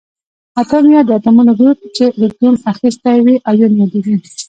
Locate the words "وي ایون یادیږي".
3.25-4.15